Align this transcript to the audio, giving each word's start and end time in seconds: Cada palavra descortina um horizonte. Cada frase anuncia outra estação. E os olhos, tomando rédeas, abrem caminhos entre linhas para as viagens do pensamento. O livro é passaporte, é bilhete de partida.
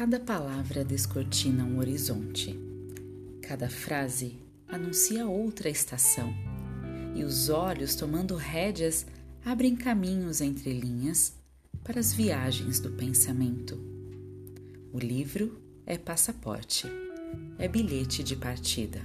Cada 0.00 0.18
palavra 0.18 0.82
descortina 0.82 1.62
um 1.62 1.78
horizonte. 1.78 2.58
Cada 3.42 3.68
frase 3.68 4.38
anuncia 4.66 5.26
outra 5.26 5.68
estação. 5.68 6.32
E 7.14 7.22
os 7.22 7.50
olhos, 7.50 7.94
tomando 7.94 8.34
rédeas, 8.34 9.04
abrem 9.44 9.76
caminhos 9.76 10.40
entre 10.40 10.72
linhas 10.72 11.34
para 11.84 12.00
as 12.00 12.14
viagens 12.14 12.80
do 12.80 12.90
pensamento. 12.92 13.78
O 14.90 14.98
livro 14.98 15.60
é 15.84 15.98
passaporte, 15.98 16.86
é 17.58 17.68
bilhete 17.68 18.24
de 18.24 18.36
partida. 18.36 19.02